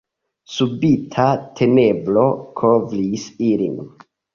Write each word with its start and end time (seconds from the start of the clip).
Subita 0.53 1.27
tenebro 1.61 2.27
kovris 2.65 3.33
ilin. 3.55 3.83